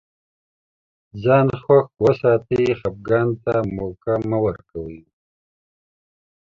[1.23, 4.99] ځان خوښ وساتئ خفګان ته موقع مه ورکوی